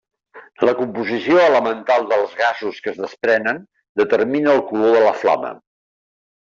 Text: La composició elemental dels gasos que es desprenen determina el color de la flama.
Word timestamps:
La 0.67 0.73
composició 0.79 1.43
elemental 1.49 2.07
dels 2.13 2.33
gasos 2.41 2.81
que 2.87 2.91
es 2.95 2.99
desprenen 3.05 3.63
determina 4.03 4.53
el 4.59 4.67
color 4.73 4.99
de 5.01 5.07
la 5.09 5.17
flama. 5.25 5.59